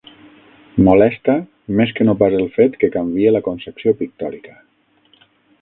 [0.87, 1.35] Molesta
[1.81, 4.61] més que no pas el fet que canvie la concepció pictòrica.